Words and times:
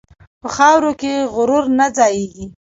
په 0.41 0.47
خاورو 0.55 0.91
کې 1.01 1.13
غرور 1.33 1.65
نه 1.77 1.87
ځایېږي. 1.97 2.45